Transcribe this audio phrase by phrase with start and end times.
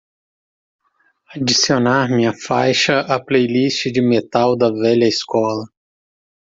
[1.35, 5.65] Adicionar minha faixa à playlist de metal da velha escola